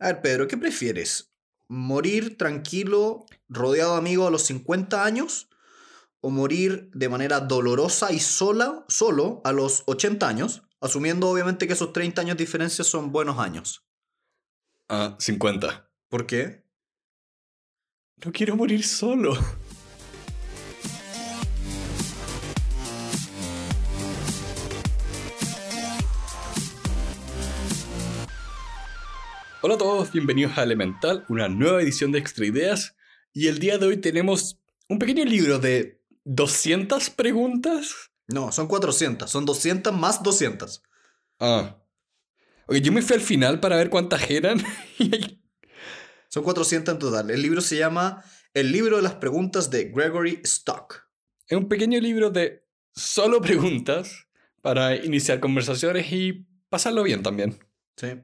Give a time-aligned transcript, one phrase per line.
[0.00, 1.30] A ver, Pedro, ¿qué prefieres?
[1.68, 5.50] ¿Morir tranquilo, rodeado de amigos a los 50 años?
[6.22, 10.62] ¿O morir de manera dolorosa y sola, solo a los 80 años?
[10.80, 13.84] Asumiendo obviamente que esos 30 años de diferencia son buenos años.
[14.88, 15.90] Ah, 50.
[16.08, 16.64] ¿Por qué?
[18.24, 19.34] No quiero morir solo.
[29.62, 32.96] Hola a todos, bienvenidos a Elemental, una nueva edición de Extra Ideas.
[33.34, 34.58] Y el día de hoy tenemos
[34.88, 38.10] un pequeño libro de 200 preguntas.
[38.26, 40.82] No, son 400, son 200 más 200.
[41.40, 41.76] Ah.
[42.68, 44.64] Oye, yo me fui al final para ver cuántas eran.
[46.30, 47.30] son 400 en total.
[47.30, 48.24] El libro se llama
[48.54, 51.06] El libro de las preguntas de Gregory Stock.
[51.46, 54.26] Es un pequeño libro de solo preguntas
[54.62, 57.58] para iniciar conversaciones y pasarlo bien también.
[57.96, 58.20] Sí.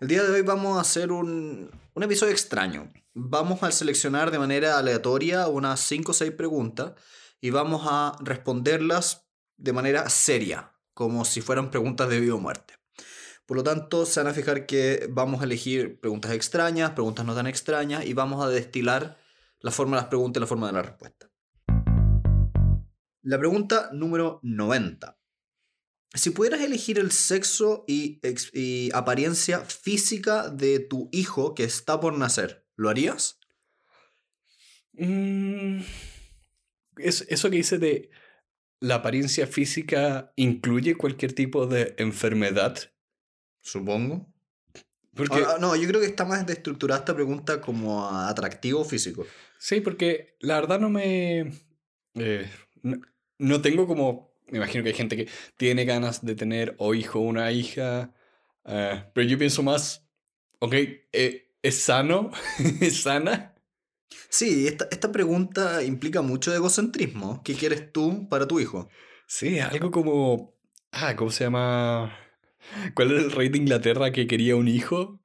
[0.00, 2.90] El día de hoy vamos a hacer un, un episodio extraño.
[3.12, 6.92] Vamos a seleccionar de manera aleatoria unas 5 o 6 preguntas
[7.40, 12.74] y vamos a responderlas de manera seria, como si fueran preguntas de vida o muerte.
[13.46, 17.34] Por lo tanto, se van a fijar que vamos a elegir preguntas extrañas, preguntas no
[17.34, 19.18] tan extrañas y vamos a destilar
[19.58, 21.30] la forma de las preguntas y la forma de la respuesta.
[23.22, 25.19] La pregunta número 90.
[26.12, 28.20] Si pudieras elegir el sexo y,
[28.92, 33.38] apariencia física de tu hijo que está por nacer, ¿lo harías?
[34.94, 35.80] Mm,
[36.96, 38.10] eso que dice de
[38.80, 42.76] la apariencia física incluye cualquier tipo de enfermedad.
[43.60, 44.32] Supongo.
[45.14, 45.44] Porque...
[45.46, 49.26] Ah, no, yo creo que está más estructurada esta pregunta como atractivo físico.
[49.58, 51.52] Sí, porque la verdad no me...
[52.14, 52.50] Eh,
[53.38, 57.20] no tengo como me imagino que hay gente que tiene ganas de tener o hijo
[57.20, 58.12] o una hija,
[58.64, 60.06] eh, pero yo pienso más,
[60.58, 60.74] ok,
[61.12, 62.30] eh, ¿es sano?
[62.80, 63.54] ¿Es sana?
[64.28, 67.42] Sí, esta, esta pregunta implica mucho de egocentrismo.
[67.44, 68.88] ¿Qué quieres tú para tu hijo?
[69.26, 70.54] Sí, algo como...
[70.92, 72.16] Ah, ¿cómo se llama?
[72.94, 75.20] ¿Cuál es el rey de Inglaterra que quería un hijo?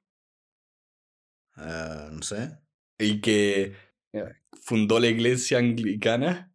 [1.56, 2.58] Uh, no sé.
[2.98, 3.74] Y que
[4.62, 6.52] fundó la iglesia anglicana.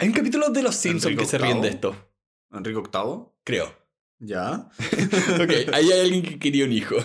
[0.00, 2.12] Hay un capítulo de Los Simpsons que se ríen de esto.
[2.52, 3.26] ¿Enrique VIII?
[3.42, 3.74] Creo.
[4.20, 4.68] ¿Ya?
[5.42, 6.96] ok, ahí hay alguien que quería un hijo.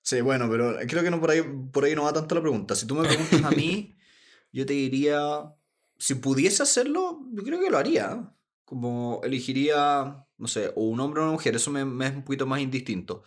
[0.00, 2.74] Sí, bueno, pero creo que no por ahí, por ahí no va tanto la pregunta.
[2.74, 3.94] Si tú me preguntas a mí,
[4.52, 5.54] yo te diría,
[5.98, 8.34] si pudiese hacerlo, yo creo que lo haría.
[8.64, 12.24] Como elegiría, no sé, o un hombre o una mujer, eso me, me es un
[12.24, 13.24] poquito más indistinto.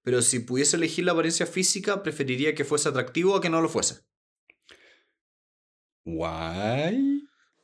[0.00, 3.68] Pero si pudiese elegir la apariencia física, preferiría que fuese atractivo a que no lo
[3.68, 4.06] fuese.
[6.06, 7.15] Why?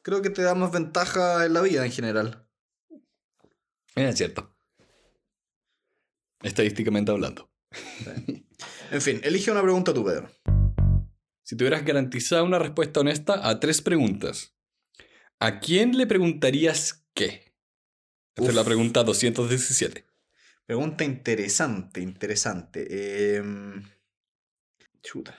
[0.02, 2.48] Creo que te da más ventaja en la vida en general.
[3.94, 4.54] Es cierto.
[6.42, 7.50] Estadísticamente hablando.
[8.90, 10.30] En fin, elige una pregunta tú, Pedro.
[11.42, 14.54] Si tuvieras garantizada una respuesta honesta a tres preguntas,
[15.40, 17.54] ¿a quién le preguntarías qué?
[18.34, 20.04] Esta es la pregunta 217.
[20.66, 23.36] Pregunta interesante, interesante.
[23.36, 23.82] Em,
[25.02, 25.38] chuta,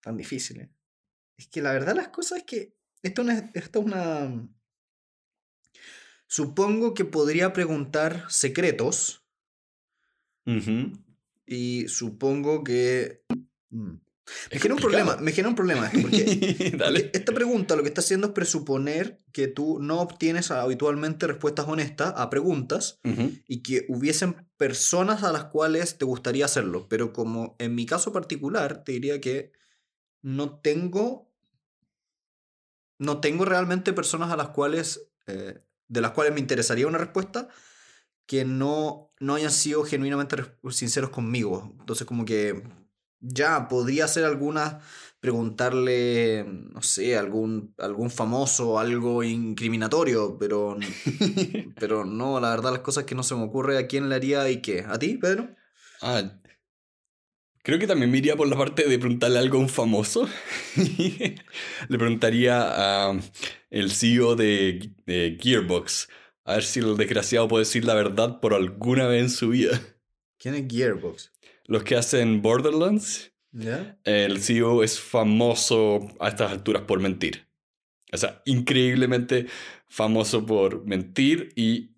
[0.00, 0.70] tan difícil, ¿eh?
[1.36, 3.22] Es que la verdad las cosas es que esto,
[3.54, 4.48] es una...
[6.26, 9.24] Supongo que podría preguntar secretos.
[11.46, 13.24] Y supongo que...
[13.70, 13.96] Mm,
[14.50, 18.00] me genera un problema, me genera un problema esto, porque, esta pregunta lo que está
[18.00, 22.98] haciendo es presuponer que tú no obtienes habitualmente respuestas honestas a preguntas
[23.46, 28.12] y que hubiesen personas a las cuales te gustaría hacerlo, pero como en mi caso
[28.12, 29.52] particular te diría que
[30.22, 31.30] no tengo
[32.98, 37.48] no tengo realmente personas a las cuales, eh, de las cuales me interesaría una respuesta
[38.26, 40.36] que no, no hayan sido genuinamente
[40.70, 41.74] sinceros conmigo.
[41.78, 42.62] Entonces como que
[43.20, 44.80] ya podría ser alguna,
[45.20, 50.76] preguntarle, no sé, algún, algún famoso, algo incriminatorio, pero,
[51.78, 54.48] pero no, la verdad las cosas que no se me ocurre a quién le haría
[54.50, 54.84] y qué.
[54.86, 55.48] ¿A ti, Pedro?
[56.02, 56.22] Ah,
[57.66, 60.28] Creo que también me iría por la parte de preguntarle algo a un famoso.
[60.76, 62.62] Le preguntaría
[63.08, 63.20] a
[63.70, 64.92] el CEO de,
[65.40, 66.08] Gearbox.
[66.44, 69.80] A ver si el desgraciado puede decir la verdad por alguna vez en su vida.
[70.38, 71.32] ¿Quién es Gearbox?
[71.64, 73.32] Los que hacen Borderlands.
[74.04, 77.48] El CEO es famoso a estas alturas por mentir.
[78.12, 79.46] O sea, increíblemente
[79.88, 81.96] famoso por mentir y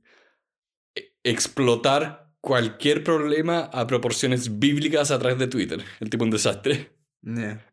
[0.95, 5.85] e, explotar cualquier problema a proporciones bíblicas a través de Twitter.
[6.01, 6.97] El tipo un desastre.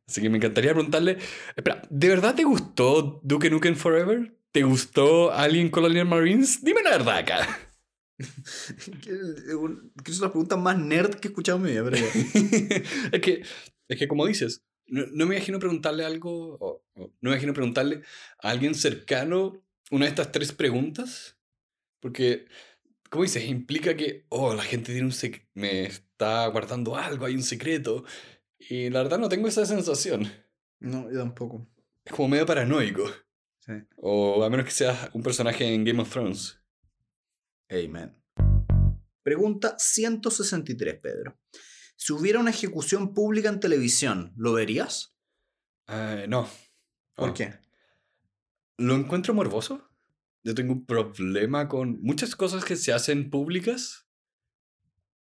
[0.06, 1.18] Así que me encantaría preguntarle,
[1.56, 4.38] espera, ¿de verdad te gustó Duke Nukem Forever?
[4.52, 6.62] ¿Te gustó Alien Colonial Marines?
[6.62, 7.70] Dime la verdad acá.
[8.20, 11.90] es una pregunta más nerd que he escuchado en mi vida.
[13.14, 13.44] es, que,
[13.88, 18.02] es que, como dices, no, me imagino preguntarle algo, no me imagino preguntarle
[18.44, 21.38] a alguien cercano una de estas tres preguntas,
[22.02, 22.48] porque,
[23.16, 25.14] como dices, implica que, oh, la gente tiene un
[25.54, 28.04] me está guardando algo, hay un secreto,
[28.60, 30.30] y la verdad no tengo esa sensación.
[30.82, 31.66] No, yo tampoco.
[32.04, 33.10] Es como medio paranoico.
[33.60, 33.72] Sí.
[33.96, 36.60] O a menos que seas un personaje en Game of Thrones.
[37.70, 38.14] Amen.
[39.24, 41.40] Pregunta 163, Pedro.
[41.96, 45.16] Si hubiera una ejecución pública en televisión, ¿lo verías?
[45.88, 46.50] Eh, no.
[47.14, 47.54] ¿Por qué?
[48.76, 49.85] Lo encuentro morboso.
[50.46, 54.06] Yo tengo un problema con muchas cosas que se hacen públicas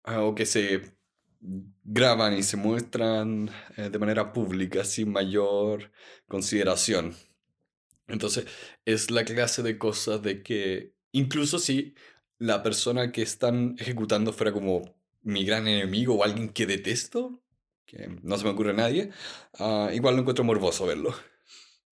[0.04, 0.98] ah, o que se
[1.40, 5.90] graban y se muestran eh, de manera pública sin mayor
[6.26, 7.16] consideración.
[8.06, 8.44] Entonces,
[8.84, 11.94] es la clase de cosas de que incluso si
[12.36, 17.42] la persona que están ejecutando fuera como mi gran enemigo o alguien que detesto,
[17.86, 19.10] que no se me ocurre a nadie,
[19.58, 21.14] ah, igual lo encuentro morboso verlo.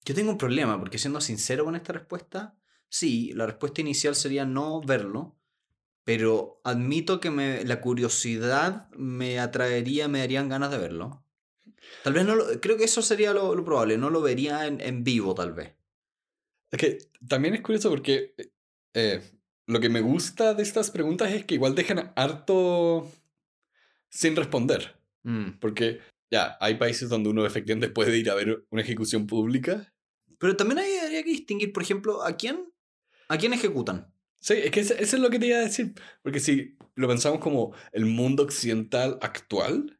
[0.05, 2.55] Yo tengo un problema, porque siendo sincero con esta respuesta,
[2.89, 5.37] sí, la respuesta inicial sería no verlo,
[6.05, 11.25] pero admito que me, la curiosidad me atraería, me darían ganas de verlo.
[12.03, 15.05] Tal vez no lo, creo que eso sería lo, probable, no lo vería en, en,
[15.05, 15.75] vivo tal vez.
[16.71, 18.35] Es que también es curioso porque
[18.95, 19.23] eh,
[19.67, 23.11] lo que me gusta de estas preguntas es que igual dejan harto
[24.09, 24.97] sin responder.
[25.25, 25.59] Mm.
[25.61, 26.01] Porque
[26.31, 29.93] ya, hay países donde uno efectivamente puede ir a ver una ejecución pública.
[30.39, 32.73] Pero también hay, habría que distinguir, por ejemplo, ¿a quién,
[33.29, 34.13] a quién ejecutan?
[34.41, 35.95] Sí, es que eso, es lo que te iba a decir.
[36.23, 39.99] Porque si lo pensamos como el mundo occidental actual,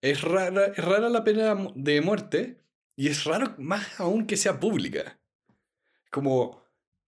[0.00, 2.60] es rara, es rara la pena de muerte
[2.96, 5.20] y es raro más aún que sea pública.
[6.10, 6.62] Como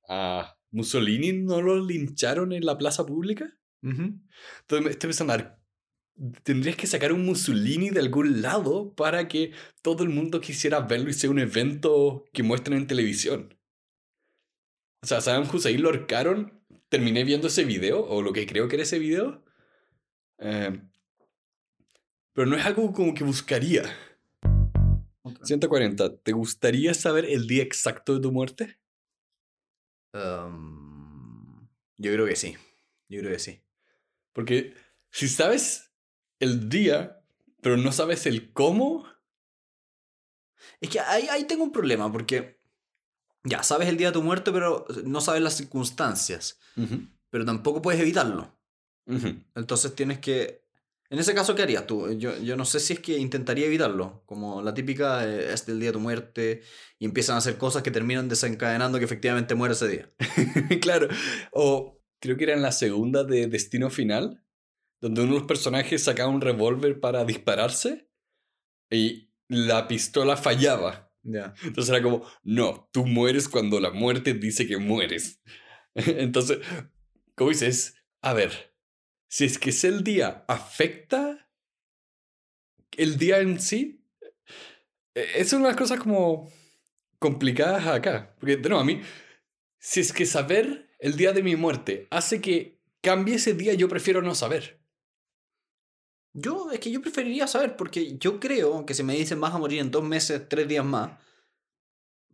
[0.09, 3.53] a Mussolini no lo lincharon en la plaza pública.
[3.83, 5.57] Entonces estoy pensando,
[6.43, 9.53] tendrías que sacar un Mussolini de algún lado para que
[9.83, 13.56] todo el mundo quisiera verlo y sea un evento que muestren en televisión.
[15.03, 16.53] O sea, Saddam Hussein lo ahorcaron.
[16.89, 19.45] Terminé viendo ese video, o lo que creo que era ese video.
[20.39, 20.89] Em,
[22.33, 23.83] pero no es algo como que buscaría.
[25.43, 26.19] 140.
[26.19, 28.79] ¿Te gustaría saber el día exacto de tu muerte?
[30.13, 31.67] Em,
[31.97, 32.57] yo creo que sí.
[33.09, 33.63] Yo creo que sí.
[34.33, 34.75] Porque
[35.11, 35.93] si sabes
[36.41, 37.23] el día,
[37.63, 39.07] pero no sabes el cómo.
[40.81, 42.56] Es que ahí, ahí tengo un problema, porque
[43.47, 46.59] ya sabes el día de tu muerte, pero no sabes las circunstancias.
[47.31, 48.55] Pero tampoco puedes evitarlo.
[49.55, 50.65] Entonces tienes que.
[51.09, 52.11] En ese caso, ¿qué harías tú?
[52.19, 54.25] Yo, yo no sé si es que intentaría evitarlo.
[54.27, 56.63] Como la típica eh, es del día de tu muerte
[56.99, 60.11] y empiezan a hacer cosas que terminan desencadenando que efectivamente muere ese día.
[60.81, 61.07] claro.
[61.53, 64.43] O creo que era en la segunda de Destino Final,
[65.01, 68.11] donde uno de los personajes sacaba un revólver para dispararse
[68.91, 71.06] y la pistola fallaba.
[71.27, 75.43] Entonces era como, no, tú mueres cuando la muerte dice que mueres.
[75.95, 76.59] Entonces,
[77.35, 77.97] ¿cómo dices?
[78.23, 78.75] A ver,
[79.29, 81.51] si es que es el día, ¿afecta
[82.97, 84.05] el día en sí?
[85.15, 86.51] E, es una de cosas como
[87.19, 88.35] complicadas acá.
[88.39, 89.01] Porque, de nuevo, a mí,
[89.79, 93.89] si es que saber el día de mi muerte hace que cambie ese día, yo
[93.89, 94.81] prefiero no saber.
[96.39, 99.59] Yo, es que yo preferiría saber, porque yo creo que si me dicen vas a
[99.59, 101.13] morir en dos meses, tres días más,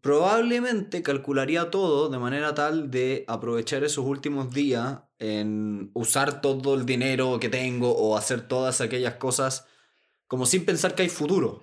[0.00, 6.85] probablemente calcularía todo de manera tal de aprovechar esos últimos días en usar todo el
[6.85, 9.68] dinero que tengo o hacer todas aquellas cosas
[10.26, 11.62] como sin pensar que hay futuro.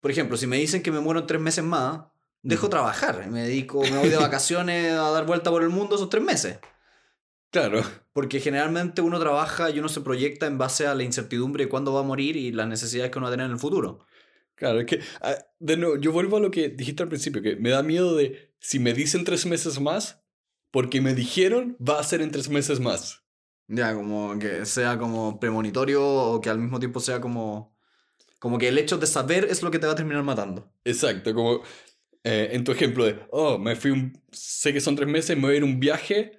[0.00, 2.06] Por ejemplo, si me dicen que me muero en tres meses más,
[2.42, 6.08] dejo trabajar, me dedico, me voy de vacaciones a dar vuelta por el mundo esos
[6.08, 6.58] tres meses.
[7.56, 7.82] Claro.
[8.12, 11.94] Porque generalmente uno trabaja y uno se proyecta en base a la incertidumbre de cuándo
[11.94, 14.04] va a morir y las necesidades que uno va a tener en el futuro.
[14.56, 17.56] Claro, es que, ah, de nuevo, yo vuelvo a lo que dijiste al principio, que
[17.56, 20.22] me da miedo de si me dicen tres meses más,
[20.70, 23.24] porque me dijeron va a ser en tres meses más.
[23.68, 27.74] Ya, como que sea como premonitorio o que al mismo tiempo sea como...
[28.38, 30.70] Como que el hecho de saber es lo que te va a terminar matando.
[30.84, 31.62] Exacto, como
[32.22, 34.12] eh, en tu ejemplo de, oh, me fui un...
[34.30, 36.35] sé que son tres meses, me voy a ir un viaje,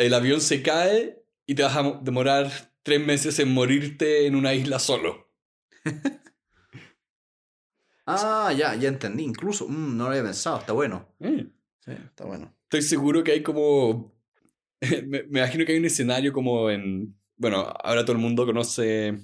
[0.00, 2.50] el avión se cae y te vas a demorar
[2.82, 5.30] tres meses en morirte en una isla solo.
[8.06, 9.24] ah, ya, ya entendí.
[9.24, 11.06] Incluso, mm, no lo había pensado, está bueno.
[11.18, 11.40] Mm.
[11.84, 12.54] Sí, está bueno.
[12.64, 14.14] Estoy seguro que hay como...
[15.06, 17.14] me, imagino que hay un escenario como en...
[17.36, 19.18] Bueno, ahora todo el mundo conoce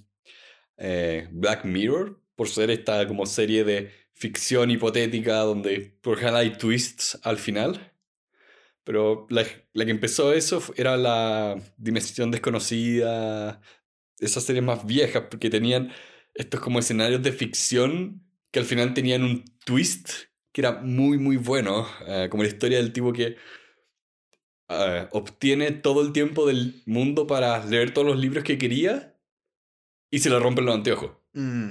[0.76, 6.52] eh, Black Mirror por ser esta como serie de ficción hipotética donde por ejemplo hay
[6.52, 7.95] twists al final.
[8.86, 13.60] Pero la, la, que empezó eso era la Dimensión Desconocida,
[14.20, 15.92] esas series más viejas, porque tenían
[16.34, 20.10] estos como escenarios de ficción que al final tenían un twist
[20.52, 23.36] que era muy, muy bueno, eh, como la historia del tipo que
[24.68, 29.18] eh, obtiene todo el tiempo del mundo para leer todos los libros que quería
[30.12, 31.10] y se le rompen los anteojos.
[31.32, 31.70] Mm.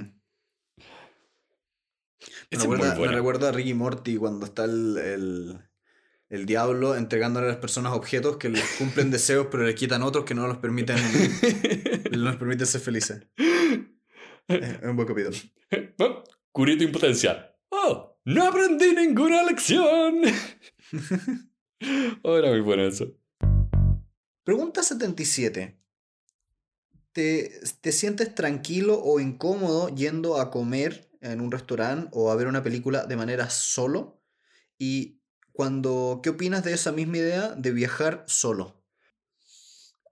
[2.50, 5.58] Me, recuerda, a Ricky Morty cuando está el, el,
[6.28, 10.34] diablo entregándole a las personas objetos que les cumplen deseos pero le quitan otros que
[10.34, 10.96] no los permiten,
[12.10, 13.26] no les permiten ser felices.
[14.48, 15.36] Es un buen capítulo.
[16.52, 17.54] Curito impotencia.
[17.68, 18.16] ¡Oh!
[18.24, 20.22] ¡No aprendí ninguna lección!
[22.22, 23.12] oh, era muy bueno eso.
[24.44, 25.78] Pregunta 77.
[27.12, 32.46] ¿Te, ¿Te sientes tranquilo o incómodo yendo a comer en un restaurante o a ver
[32.46, 34.22] una película de manera solo?
[34.78, 35.20] Y
[35.56, 38.84] cuando, ¿qué opinas de esa misma idea de viajar solo?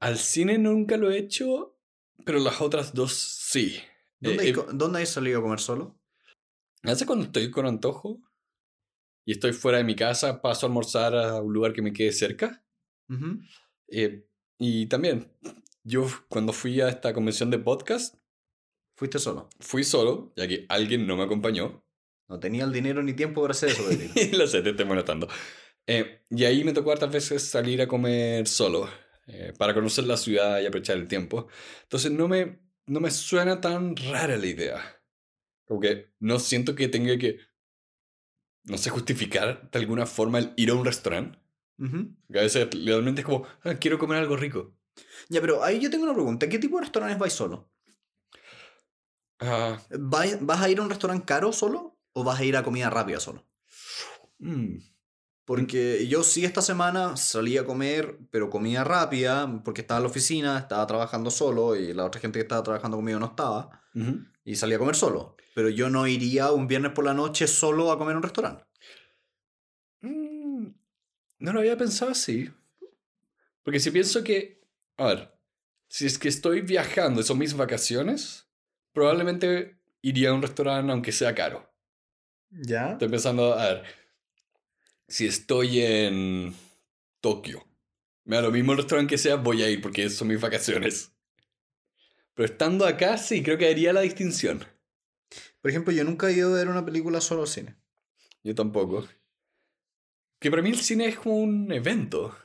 [0.01, 1.79] Al cine nunca lo he hecho,
[2.25, 3.79] pero las otras dos sí.
[4.21, 6.01] ¿Dónde, eh, ¿dónde has salido a comer solo?
[6.83, 8.23] Hace cuando estoy con antojo
[9.27, 12.13] y estoy fuera de mi casa, paso a almorzar a un lugar que me quede
[12.13, 12.65] cerca.
[13.89, 14.27] Eh,
[14.59, 15.31] y también,
[15.83, 18.15] yo cuando fui a esta convención de podcast...
[18.97, 19.51] ¿Fuiste solo?
[19.61, 21.84] Fui solo, ya que alguien no me acompañó.
[22.29, 23.83] No tenía el dinero ni tiempo para hacer eso.
[24.37, 25.29] Lo sé, te estoy molestando.
[25.87, 28.89] Eh, y ahí me tocó hartas veces salir a comer solo,
[29.27, 31.49] eh, para conocer la ciudad y aprovechar el tiempo.
[31.83, 35.03] Entonces no me, no me suena tan rara la idea.
[35.67, 37.39] Como que no siento que tenga que,
[38.65, 41.39] no sé, justificar de alguna forma el ir a un restaurante.
[41.79, 44.75] a veces realmente es como, ah, quiero comer algo rico.
[45.29, 46.49] Ya, pero ahí yo tengo una pregunta.
[46.49, 47.71] ¿Qué tipo de restaurantes vais solo?
[49.41, 49.79] Ah.
[49.91, 53.21] ¿Vas a ir a un restaurante caro solo o vas a ir a comida rápida
[53.21, 53.47] solo?
[54.39, 54.79] Mm.
[55.45, 60.09] Porque yo sí esta semana salí a comer, pero comida rápida, porque estaba en la
[60.09, 63.83] oficina, estaba trabajando solo y la otra gente que estaba trabajando conmigo no estaba.
[64.45, 65.37] Y salí a comer solo.
[65.55, 68.65] Pero yo no iría un viernes por la noche solo a comer en un restaurante.
[70.01, 70.69] Mm,
[71.41, 72.51] no lo había pensado así.
[73.63, 74.63] Porque si pienso que,
[74.97, 75.39] a ver,
[75.89, 78.49] si es que estoy viajando, son mis vacaciones,
[78.93, 81.74] probablemente iría a un restaurante aunque sea caro.
[82.63, 82.93] ¿Ya?
[82.93, 83.85] Estoy pensando, a ver,
[85.09, 86.55] si estoy en
[87.21, 87.67] Tokio,
[88.25, 91.13] me da lo mismo el restaurante que sea, voy a ir porque son mis vacaciones.
[92.35, 94.65] Pero estando acá, sí, creo que haría la distinción.
[95.61, 97.77] Por ejemplo, yo nunca he ido a ver una película solo al cine.
[98.43, 99.07] Yo tampoco.
[100.39, 102.37] Que para mí el cine es como un evento.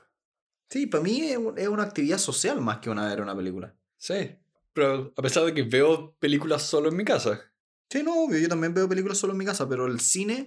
[0.69, 3.75] Sí, para mí es una actividad social más que una ver una película.
[3.97, 4.37] Sí,
[4.71, 7.51] pero a pesar de que veo películas solo en mi casa.
[7.89, 10.45] Sí, no, obvio, yo también veo películas solo en mi casa, pero el cine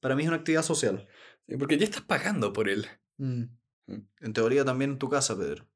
[0.00, 1.06] para mí es una actividad social.
[1.46, 2.86] Sí, porque ya estás pagando por él.
[3.18, 3.44] Mm.
[3.86, 4.08] Mm.
[4.20, 5.68] En teoría también en tu casa, Pedro.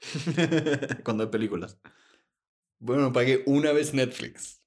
[1.04, 1.78] Cuando hay películas.
[2.78, 4.62] Bueno, pagué una vez Netflix.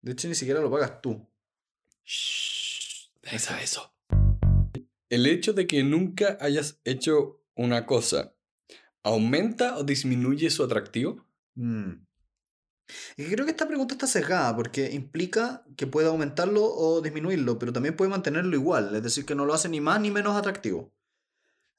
[0.00, 1.28] De hecho, ni siquiera lo pagas tú.
[2.04, 3.94] Shh, eso.
[5.08, 8.34] El hecho de que nunca hayas hecho una cosa,
[9.02, 11.24] ¿aumenta o disminuye su atractivo?
[11.54, 12.04] Mm.
[13.16, 17.96] Creo que esta pregunta está sesgada porque implica que puede aumentarlo o disminuirlo, pero también
[17.96, 20.92] puede mantenerlo igual, es decir, que no lo hace ni más ni menos atractivo.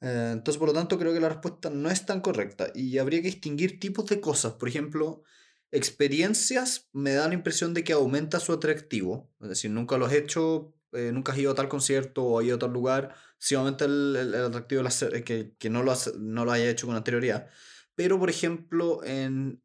[0.04, 3.22] Eh, entonces, por lo tanto, creo que la respuesta no es tan correcta y habría
[3.22, 4.54] que distinguir tipos de cosas.
[4.54, 5.24] Por ejemplo,
[5.72, 9.32] experiencias me da la impresión de que aumenta su atractivo.
[9.42, 12.46] Es decir, nunca lo has hecho, eh, nunca has ido a tal concierto o has
[12.46, 13.16] ido a tal lugar.
[13.38, 17.48] Sí aumenta el, atractivo de que, que no, lo no lo haya hecho con anterioridad.
[17.96, 19.63] Pero, por ejemplo, en,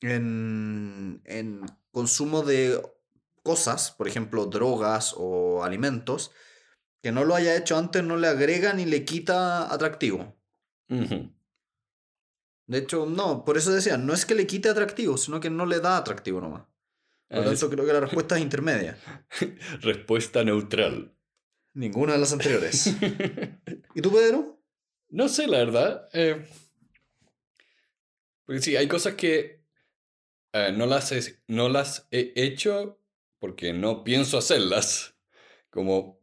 [0.00, 2.80] en, en consumo de
[3.42, 6.30] cosas, por ejemplo, drogas o alimentos,
[7.02, 10.36] que no lo haya hecho antes no le agrega ni le quita atractivo.
[12.66, 15.66] De hecho, no, por eso decía, no es que le quite atractivo, sino que no
[15.66, 16.64] le da atractivo nomás.
[17.28, 18.98] Por eso ah, creo que la respuesta es intermedia.
[19.80, 21.14] respuesta neutral.
[21.74, 22.88] Ninguna de las anteriores.
[23.94, 24.60] ¿Y tú, Pedro?
[25.08, 26.08] No sé, la verdad.
[26.12, 26.44] Eh,
[28.44, 29.59] porque sí, hay cosas que
[30.52, 31.12] eh, no, las
[31.48, 33.00] no las he hecho
[33.38, 35.16] porque no pienso hacerlas.
[35.70, 36.20] Como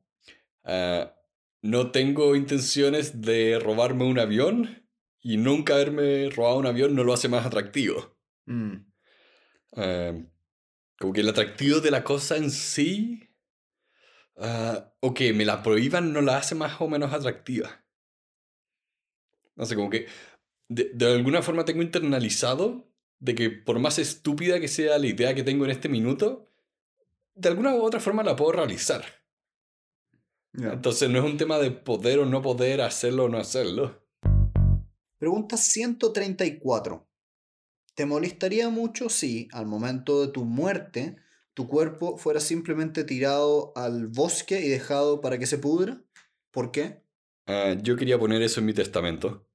[0.68, 1.16] Ah,
[1.62, 4.86] no tengo intenciones de robarme un avión
[5.22, 8.18] y nunca haberme robado un avión no lo hace más atractivo.
[8.46, 8.76] Mm.
[9.78, 10.14] Ah,
[11.00, 13.30] como que el atractivo de la cosa en sí,
[14.36, 17.86] uh, o que me la prohíban no la hace más o menos atractiva.
[19.56, 20.08] No sé, como que
[20.68, 22.87] de, de alguna forma tengo internalizado
[23.20, 26.48] de que por más estúpida que sea la idea que tengo en este minuto,
[27.36, 29.04] de alguna u otra forma la puedo realizar.
[30.54, 34.04] Entonces no es un tema de poder o no poder, hacerlo o no hacerlo.
[35.20, 37.08] Pregunta 134.
[37.94, 41.18] ¿Te molestaría mucho si, al momento de tu muerte,
[41.54, 46.02] tu cuerpo fuera simplemente tirado al bosque y dejado para que se pudra?
[46.52, 47.02] ¿Por qué?
[47.48, 49.48] Ah, yo quería poner eso en mi testamento.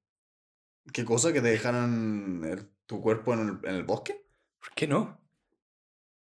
[0.93, 1.33] ¿Qué cosa?
[1.33, 2.45] ¿Que te dejaran
[2.87, 4.25] tu cuerpo en el, bosque?
[4.59, 5.21] ¿Por qué no?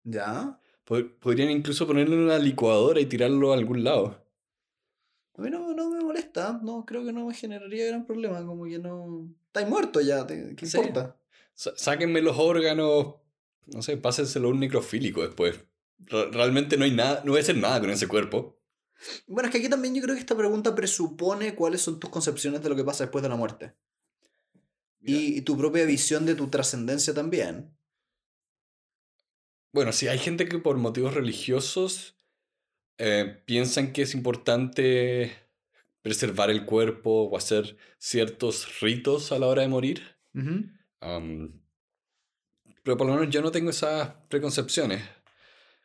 [0.04, 0.59] ¿Ya?
[0.85, 4.23] Podrían incluso ponerlo en una licuadora y tirarlo a algún lado.
[5.37, 8.78] A mí no, me molesta, no, creo que no me generaría gran problema, como que
[8.78, 9.28] no...
[9.47, 11.16] Estáis muerto ya, ¿qué importa?
[11.54, 13.14] sáquenme los órganos,
[13.66, 15.64] no sé, pásenselo a un necrofílico después.
[16.09, 18.59] realmente no hay nada, no voy a hacer nada con ese cuerpo.
[19.26, 22.62] Bueno, es que aquí también yo creo que esta pregunta presupone cuáles son tus concepciones
[22.62, 23.75] de lo que pasa después de la muerte.
[25.02, 27.76] Y, tu propia visión de tu trascendencia también.
[29.73, 32.16] Bueno, sí, hay gente que por motivos religiosos
[32.99, 35.32] eh, piensan que es importante
[36.02, 40.02] preservar el cuerpo o hacer ciertos ritos a la hora de morir
[42.82, 45.02] pero por lo menos yo no tengo esas preconcepciones.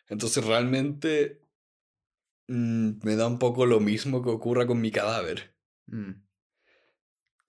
[0.09, 1.41] Entonces realmente
[2.47, 5.53] mm, me da un poco lo mismo que ocurra con mi cadáver.
[5.87, 6.11] Mm.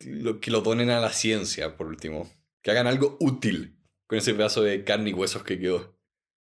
[0.04, 2.30] Lo, que lo donen a la ciencia, por último.
[2.62, 5.96] Que hagan algo útil con ese pedazo de carne y huesos que quedó.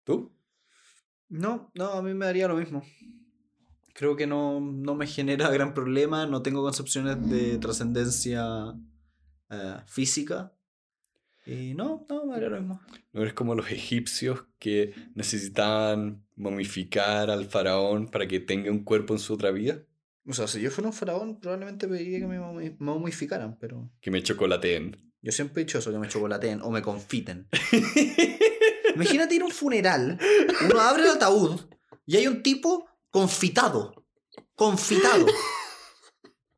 [0.04, 0.34] ¿Tú?
[1.28, 2.84] No, no, a mí me daría lo mismo.
[3.94, 8.74] Creo que no, no me genera gran problema, no tengo concepciones de trascendencia
[9.50, 10.52] eh, física.
[11.46, 12.80] Y no, no, me lo mismo.
[13.12, 19.14] ¿No eres como los egipcios que necesitaban momificar al faraón para que tenga un cuerpo
[19.14, 19.82] en su otra vida?
[20.26, 22.38] O sea, si yo fuera un faraón, probablemente pediría que me
[22.78, 23.90] momificaran, pero.
[24.00, 25.12] Que me chocolateen.
[25.20, 27.48] Yo siempre he dicho eso, que me chocolateen o me confiten.
[28.94, 30.18] Imagínate ir a un funeral,
[30.64, 31.60] uno abre el ataúd
[32.06, 34.06] y hay un tipo confitado.
[34.54, 35.26] Confitado.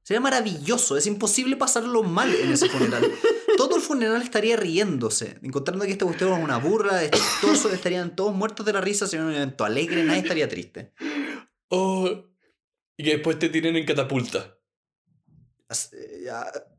[0.03, 3.11] Sería maravilloso, es imposible pasarlo mal en ese funeral
[3.57, 8.35] todo el funeral estaría riéndose, encontrando que este cuestión es una burla, chistoso, estarían todos
[8.35, 10.93] muertos de la risa, sería un evento alegre, nadie estaría triste.
[11.69, 12.09] Oh,
[12.97, 14.57] y que después te tiren en catapulta.
[15.93, 16.31] Eh,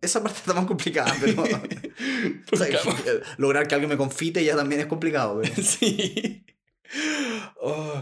[0.01, 1.43] esa parte está más complicada, pero.
[3.37, 5.41] lograr que alguien me confite ya también es complicado.
[5.61, 6.45] sí.
[7.59, 8.01] Oh,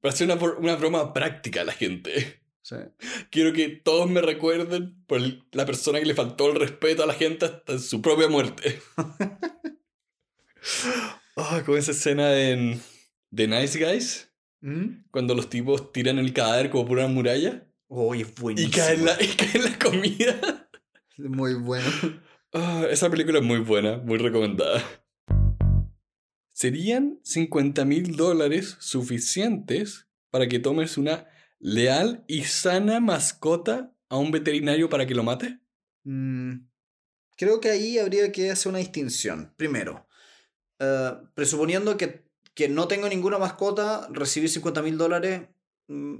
[0.00, 2.40] para hacer una, una broma práctica a la gente.
[3.30, 5.20] Quiero que todos me recuerden por
[5.52, 8.80] la persona que le faltó el respeto a la gente hasta su propia muerte.
[11.34, 12.80] oh, como esa escena en
[13.34, 14.31] The Nice Guys.
[14.62, 15.04] ¿Mm?
[15.10, 17.66] Cuando los tipos tiran el cadáver como por una muralla.
[17.88, 18.70] Oh, es buenísimo.
[18.70, 18.96] Y cae
[19.58, 20.68] la comida.
[21.18, 21.86] Muy bueno.
[22.54, 24.82] Ah, esa película es muy buena, muy recomendada.
[26.52, 34.30] ¿Serían 50 mil dólares suficientes para que tomes una leal y sana mascota a un
[34.30, 35.60] veterinario para que lo mate?
[36.04, 36.66] Mm,
[37.36, 39.54] creo que ahí habría que hacer una distinción.
[39.56, 40.06] Primero,
[40.78, 42.21] eh, presuponiendo que,
[42.68, 45.48] no tengo ninguna mascota, recibir 50 mil dólares
[45.88, 46.14] mm,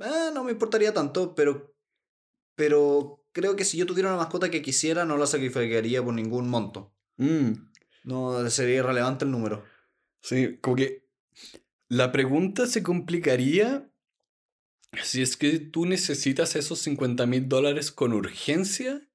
[0.00, 1.74] eh, no me importaría tanto, pero,
[2.56, 6.48] pero creo que si yo tuviera una mascota que quisiera, no la sacrificaría por ningún
[6.48, 6.94] monto.
[7.16, 7.52] Mm.
[8.04, 9.64] No sería irrelevante el número.
[10.20, 11.06] Sí, como que
[11.88, 13.90] la pregunta se complicaría
[15.02, 19.08] si es que tú necesitas esos 50 mil dólares con urgencia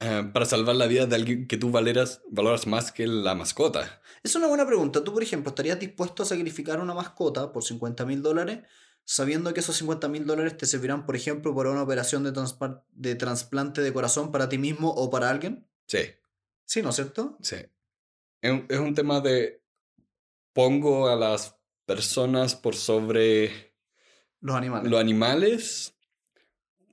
[0.00, 4.00] eh, para salvar la vida de alguien que tú valeras, valoras más que la mascota.
[4.22, 5.02] Es una buena pregunta.
[5.02, 8.60] Tú, por ejemplo, ¿estarías dispuesto a sacrificar una mascota por 50 mil dólares
[9.04, 12.32] sabiendo que esos 50 mil dólares te servirán, por ejemplo, para una operación de,
[12.92, 15.66] de trasplante de corazón para ti mismo o para alguien?
[15.86, 16.00] Sí.
[16.66, 17.38] Sí, ¿no es cierto?
[17.40, 17.56] Sí.
[18.42, 19.62] Es un tema de
[20.52, 21.56] pongo a las
[21.86, 23.74] personas por sobre
[24.40, 24.90] los animales.
[24.90, 25.96] Los animales,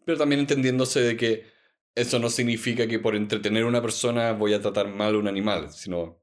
[0.05, 1.54] pero también entendiéndose de que
[1.95, 5.27] eso no significa que por entretener a una persona voy a tratar mal a un
[5.27, 6.21] animal, sino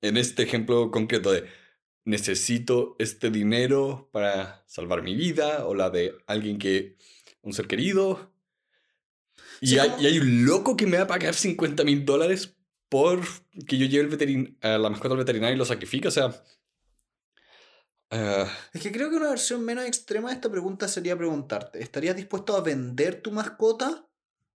[0.00, 1.46] en este ejemplo concreto de
[2.04, 6.96] necesito este dinero para salvar mi vida o la de alguien que,
[7.42, 8.32] un ser querido.
[9.60, 12.56] Y, hay, y hay, un loco que me va a pagar 50 mil dólares
[12.88, 13.20] por
[13.66, 16.08] que yo lleve el a la mascota al veterinario y lo sacrifique.
[16.08, 16.42] O sea,
[18.10, 18.48] Ah.
[18.72, 22.56] Es que creo que una versión menos extrema de esta pregunta sería preguntarte, ¿estarías dispuesto
[22.56, 24.07] a vender tu mascota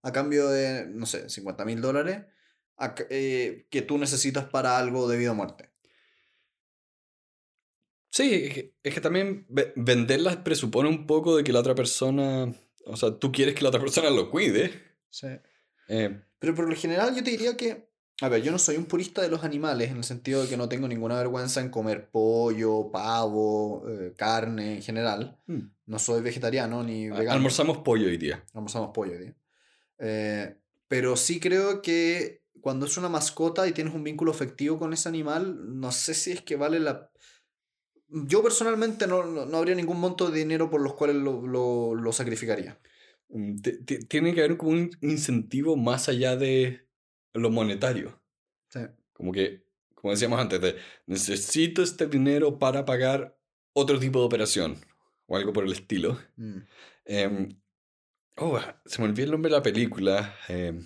[0.04, 2.26] a cambio de, no sé, 50 mil dólares
[3.10, 5.72] eh, que tú necesitas para algo debido a muerte?
[8.12, 12.54] Sí, es que, también venderlas presupone un poco de que la otra persona,
[12.86, 14.72] o sea, tú quieres que la otra persona lo cuide.
[15.10, 15.28] Sí.
[15.88, 17.90] Eh, Pero por lo general yo te diría que,
[18.22, 20.58] A ver, yo no soy un purista de los animales en el sentido de que
[20.58, 25.40] no tengo ninguna vergüenza en comer pollo, pavo, eh, carne en general.
[25.48, 25.62] Mm.
[25.88, 27.32] No soy vegetariano ni vegano.
[27.32, 28.44] Almorzamos pollo hoy día.
[28.54, 29.36] Almorzamos pollo hoy día.
[30.00, 30.56] Eh,
[30.88, 35.10] pero sí creo que cuando es una mascota y tienes un vínculo afectivo con ese
[35.10, 37.12] animal, no sé si es que vale la...
[38.08, 42.12] Yo personalmente no, no, habría ningún monto de dinero por los cuales lo, lo, lo
[42.14, 42.80] sacrificaría.
[43.30, 43.56] Mm,
[44.08, 46.88] tiene que haber como un incentivo más allá de
[47.34, 48.22] lo monetario.
[48.70, 48.82] Sí.
[49.14, 50.76] Como que, como decíamos antes, de,
[51.08, 53.38] necesito este dinero para pagar
[53.74, 54.78] otro tipo de operación
[55.26, 56.20] o algo por el estilo.
[56.36, 56.58] Mm.
[57.06, 57.50] Em,
[58.38, 60.36] oh, se me olvidó el nombre de la película.
[60.48, 60.86] Em,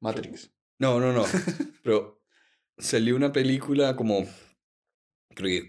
[0.00, 0.50] Matrix.
[0.78, 1.24] No, no, no.
[1.82, 2.22] pero
[2.78, 4.26] salió una película como,
[5.34, 5.62] creo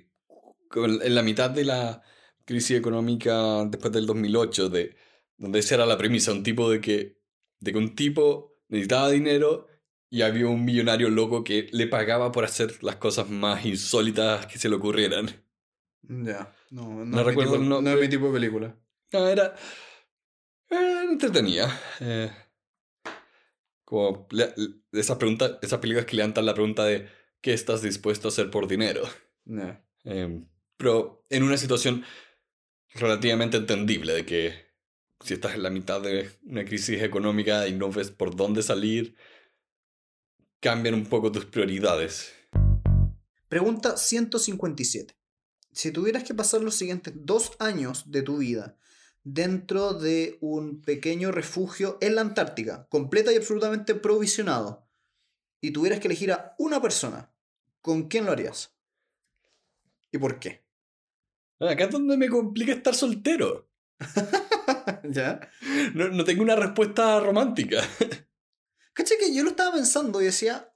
[0.70, 2.02] que en la mitad de la
[2.46, 4.96] crisis económica después del 2008, de,
[5.38, 7.18] donde esa era la premisa, un tipo de que,
[7.60, 9.68] de que un tipo necesitaba dinero
[10.10, 14.58] y había un millonario loco que le pagaba por hacer las cosas más insólitas que
[14.58, 15.28] se le ocurrieran.
[16.02, 18.76] Ya, no, no, recuerdo no, es mi tipo de película.
[19.12, 19.56] No, era,
[20.70, 21.82] era entretenida.
[22.00, 22.32] Eh,
[23.86, 24.28] como
[24.92, 27.08] esas, preguntas, esas películas que levantan la pregunta de
[27.42, 29.04] ¿qué estás dispuesto a hacer por dinero?
[30.04, 32.04] Em, pero en una situación
[32.96, 34.68] relativamente entendible de que
[35.22, 39.16] si estás en la mitad de una crisis económica y no ves por dónde salir,
[40.60, 42.34] cambian un poco tus prioridades.
[43.48, 45.16] Pregunta 157.
[45.72, 48.78] Si tuvieras que pasar los siguientes dos años de tu vida
[49.34, 54.88] dentro de un pequeño refugio en la Antártica, completa y absolutamente provisionado,
[55.60, 57.34] y tuvieras que elegir a una persona,
[57.82, 58.76] ¿con quién lo harías?
[60.12, 60.66] ¿Y por qué?
[61.60, 63.70] Acá es donde me complica estar soltero.
[65.04, 65.42] ¿Ya?
[65.94, 67.82] No, no tengo una respuesta romántica.
[68.94, 70.74] ¿Caché que yo lo estaba pensando y decía,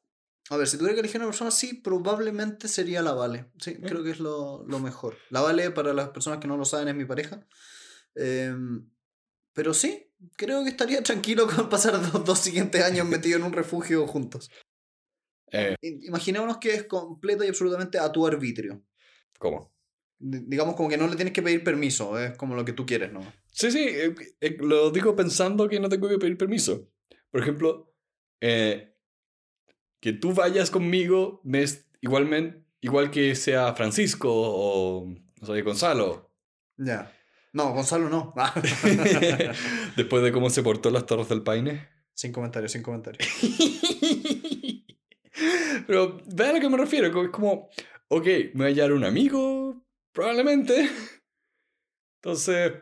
[0.50, 3.52] a ver, si tuviera que elegir una persona así, probablemente sería la Vale.
[3.60, 3.86] Sí, mm.
[3.86, 5.18] creo que es lo, mejor.
[5.30, 7.48] La Vale, para las personas que no lo saben, es mi pareja.
[8.16, 8.90] Em,
[9.54, 13.54] pero sí, creo que estaría tranquilo con pasar los dos siguientes años metidos en un
[13.54, 14.50] refugio juntos.
[15.52, 15.76] Eh.
[15.82, 18.82] Imaginémonos que es completo y absolutamente a tu arbitrio.
[19.38, 19.72] ¿Cómo?
[20.22, 23.12] digamos como que no le tienes que pedir permiso, es como lo que tú quieres,
[23.12, 23.22] ¿no?
[23.52, 26.88] Sí, sí, eh, eh, lo digo pensando que no tengo que pedir permiso.
[27.32, 27.94] Por ejemplo,
[28.40, 28.96] eh,
[30.00, 36.32] que tú vayas conmigo es igualmente, igual que sea Francisco o no Gonzalo.
[36.78, 37.12] Ya.
[37.54, 38.34] No, Gonzalo no.
[39.96, 41.90] Después de cómo se portó las Torres del Paine.
[42.14, 43.28] Sin comentarios, sin comentarios.
[45.88, 47.08] Pero ve a lo que me refiero.
[47.24, 47.70] Es como,
[48.08, 50.90] ok, me voy a hallar un amigo, probablemente.
[52.22, 52.74] Entonces,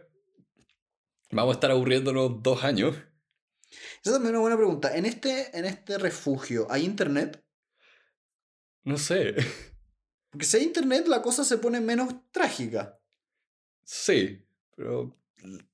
[1.32, 2.96] vamos a estar aburriéndonos dos años.
[4.04, 4.96] Esa también es una buena pregunta.
[4.96, 7.44] ¿En este, en este refugio hay internet?
[8.84, 9.36] No sé.
[10.30, 13.00] Porque si hay internet, la cosa se pone menos trágica.
[13.84, 14.46] Sí,
[14.80, 15.14] pero.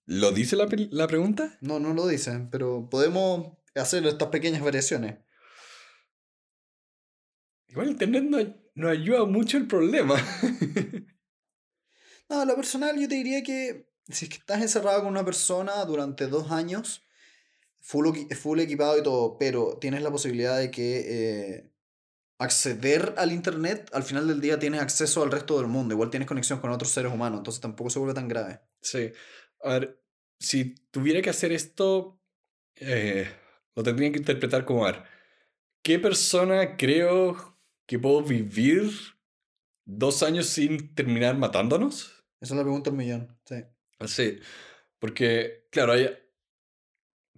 [0.08, 1.58] ¿Lo dice la, la pregunta?
[1.62, 5.18] No, no lo dice, pero podemos hacer estas pequeñas variaciones.
[7.68, 8.38] Igual internet no,
[8.74, 10.16] no ayuda mucho el problema.
[12.30, 15.86] no, lo personal yo te diría que si es que estás encerrado con una persona
[15.86, 17.04] durante dos años,
[17.82, 21.72] full, equipado y todo, pero tienes la posibilidad de que eh,
[22.38, 25.94] acceder al Internet, al final del día tienes acceso al resto del mundo.
[25.94, 28.60] Igual tienes conexión con otros seres humanos, entonces tampoco se vuelve tan grave.
[28.82, 29.12] Sí.
[29.64, 30.02] A ver,
[30.40, 32.22] si tuviera que hacer esto,
[32.76, 33.28] eh,
[33.76, 35.04] lo tendría que interpretar como, a ver,
[35.82, 38.90] ¿qué persona creo que puedo vivir
[39.86, 42.26] dos años sin terminar matándonos?
[42.42, 43.64] Esa es la pregunta del millón, sí.
[44.08, 44.40] Sí,
[45.00, 46.10] porque, claro, hay,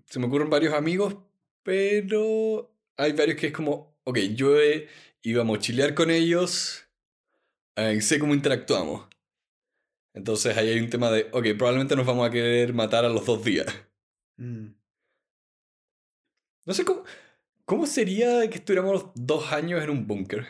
[0.05, 1.15] se me ocurren varios amigos,
[1.63, 4.87] pero hay varios que es como, ok, yo he,
[5.21, 6.87] iba a mochilear con ellos,
[7.75, 9.05] eh, sé cómo interactuamos.
[10.13, 13.25] Entonces ahí hay un tema de, ok, probablemente nos vamos a querer matar a los
[13.25, 13.67] dos días.
[14.37, 14.67] Mm.
[16.65, 17.03] No sé cómo,
[17.65, 20.47] cómo sería que estuviéramos dos años en un búnker.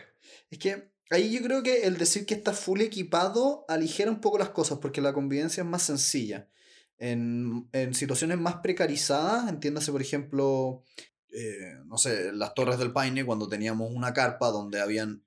[0.50, 4.38] Es que ahí yo creo que el decir que estás full equipado aligera un poco
[4.38, 6.48] las cosas porque la convivencia es más sencilla
[6.96, 10.84] en, en situaciones más precarizadas, entiéndase por ejemplo,
[11.32, 15.22] eh, no sé, las Torres del Paine, cuando teníamos una carpa donde habían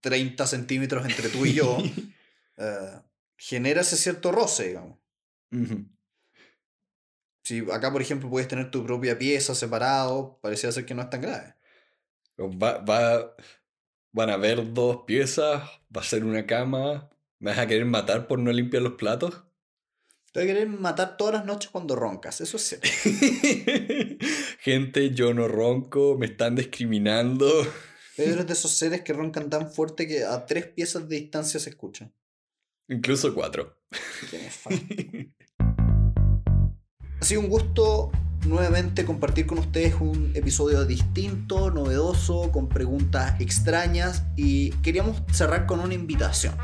[0.00, 1.78] 30 mm, centímetros entre tú y yo,
[2.56, 3.00] eh,
[3.36, 4.98] genera ese cierto roce, digamos.
[7.44, 11.10] Si acá, por ejemplo, puedes tener tu propia pieza separado, parecía ser que no es
[11.10, 11.54] tan grave.
[12.38, 13.36] Va, va,
[14.12, 15.62] van a haber dos piezas,
[15.94, 19.44] va a ser una cama, ¿me vas a querer matar por no limpiar los platos?
[20.32, 22.88] Te voy a querer matar todas las noches cuando roncas, eso es cierto.
[24.64, 27.46] Gente, yo no ronco, me están discriminando.
[28.16, 31.68] Eres de esos seres que roncan tan fuerte que a tres piezas de distancia se
[31.68, 32.14] escuchan.
[32.88, 33.76] Incluso cuatro.
[37.20, 38.10] ha sido un gusto
[38.46, 45.80] nuevamente compartir con ustedes un episodio distinto, novedoso, con preguntas extrañas y queríamos cerrar con
[45.80, 46.56] una invitación.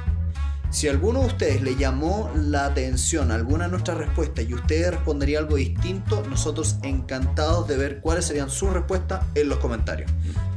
[0.71, 5.41] Si alguno de ustedes le llamó la atención alguna de nuestras respuestas y usted respondería
[5.41, 10.09] algo distinto, nosotros encantados de ver cuáles serían sus respuestas en los comentarios.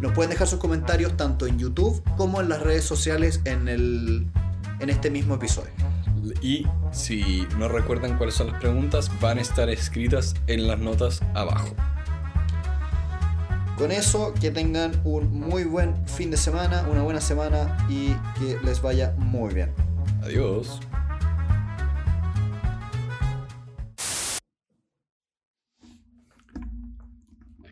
[0.01, 4.27] Nos pueden dejar sus comentarios tanto en YouTube como en las redes sociales en, el,
[4.79, 5.71] en este mismo episodio.
[6.43, 11.21] Y si no recuerdan cuáles son las preguntas, van a estar escritas en las notas
[11.33, 11.73] abajo.
[13.79, 18.59] Con eso, que tengan un muy buen fin de semana, una buena semana y que
[18.63, 19.73] les vaya muy bien.
[20.23, 20.79] Adiós.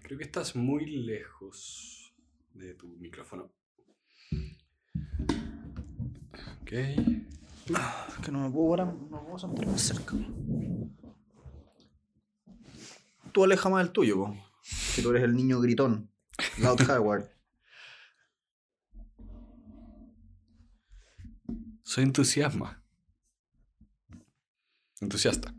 [0.03, 2.13] Creo que estás muy lejos
[2.53, 3.49] de tu micrófono.
[6.61, 6.73] Ok.
[7.73, 10.17] Ah, que no me puedo ahora, no puedo sentar más cerca.
[13.31, 14.35] Tú aleja más el tuyo, po.
[14.93, 16.11] que tú eres el niño gritón.
[16.57, 17.29] Loud Howard.
[21.91, 22.81] Soy entusiasma.
[25.01, 25.53] Entusiasta.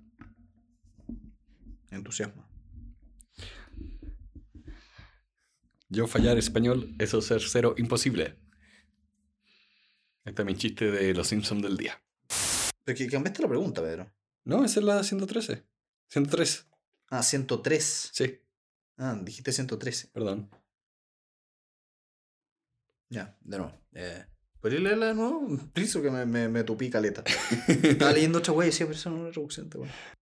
[1.90, 2.48] Entusiasma.
[5.90, 8.38] Yo fallar español, eso ser cero imposible.
[10.24, 12.02] Este es mi chiste de los Simpsons del día.
[12.82, 14.10] Pero que cambiaste la pregunta, Pedro.
[14.44, 15.66] No, esa es la 113.
[16.08, 16.66] 103.
[17.10, 18.10] Ah, 103.
[18.10, 18.40] Sí.
[18.96, 20.08] Ah, dijiste 113.
[20.08, 20.48] Perdón.
[23.10, 23.78] Ya, de nuevo.
[23.92, 24.24] Eh,
[24.62, 25.44] ¿Puedes leerla de nuevo?
[25.74, 27.24] Preciso que me, me, me tupí caleta.
[27.68, 29.68] Estaba leyendo otra wey y decía, pero eso no es traducción,